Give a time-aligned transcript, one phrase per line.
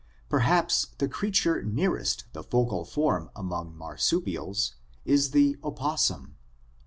[0.29, 4.73] Perhaps the creature nearest the focal form among marsupials
[5.05, 6.35] is the opossum (Fig.